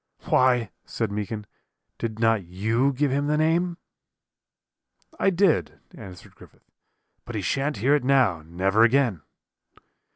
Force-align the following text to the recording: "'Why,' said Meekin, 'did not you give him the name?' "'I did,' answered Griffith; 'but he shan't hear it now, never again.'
"'Why,' 0.29 0.71
said 0.83 1.11
Meekin, 1.11 1.45
'did 1.99 2.17
not 2.17 2.43
you 2.43 2.91
give 2.91 3.11
him 3.11 3.27
the 3.27 3.37
name?' 3.37 3.77
"'I 5.19 5.29
did,' 5.29 5.79
answered 5.93 6.33
Griffith; 6.33 6.63
'but 7.23 7.35
he 7.35 7.41
shan't 7.43 7.77
hear 7.77 7.93
it 7.93 8.03
now, 8.03 8.41
never 8.41 8.81
again.' 8.81 9.21